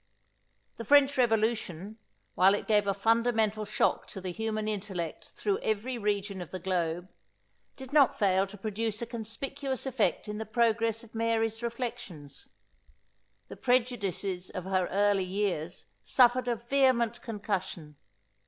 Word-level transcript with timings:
The 0.77 0.83
French 0.83 1.15
revolution, 1.15 1.99
while 2.33 2.55
it 2.55 2.65
gave 2.65 2.87
a 2.87 2.93
fundamental 2.95 3.65
shock 3.65 4.07
to 4.07 4.19
the 4.19 4.31
human 4.31 4.67
intellect 4.67 5.33
through 5.35 5.59
every 5.59 5.95
region 5.99 6.41
of 6.41 6.49
the 6.49 6.57
globe, 6.59 7.07
did 7.75 7.93
not 7.93 8.17
fail 8.17 8.47
to 8.47 8.57
produce 8.57 9.03
a 9.03 9.05
conspicuous 9.05 9.85
effect 9.85 10.27
in 10.27 10.39
the 10.39 10.45
progress 10.47 11.03
of 11.03 11.13
Mary's 11.13 11.61
reflections. 11.61 12.49
The 13.47 13.57
prejudices 13.57 14.49
of 14.49 14.63
her 14.63 14.87
early 14.87 15.23
years 15.23 15.85
suffered 16.03 16.47
a 16.47 16.55
vehement 16.55 17.21
concussion. 17.21 17.95